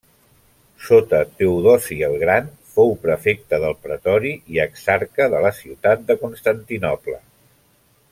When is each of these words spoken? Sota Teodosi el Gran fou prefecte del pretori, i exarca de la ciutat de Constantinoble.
Sota 0.85 1.17
Teodosi 1.41 1.97
el 2.07 2.15
Gran 2.23 2.47
fou 2.77 2.95
prefecte 3.03 3.59
del 3.65 3.75
pretori, 3.83 4.31
i 4.55 4.59
exarca 4.67 5.29
de 5.35 5.43
la 5.47 5.53
ciutat 5.59 6.03
de 6.09 6.17
Constantinoble. 6.25 7.19